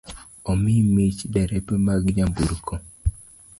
Omi 0.49 0.75
mich 0.95 1.19
derepe 1.33 1.75
mag 1.87 2.01
nyamburko 2.15 2.73